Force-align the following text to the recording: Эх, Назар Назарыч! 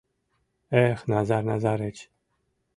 Эх, 0.85 0.99
Назар 1.11 1.43
Назарыч! 1.49 1.97